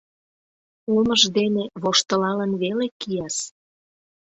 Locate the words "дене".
1.37-1.63